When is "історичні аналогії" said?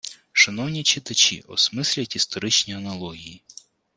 2.15-3.43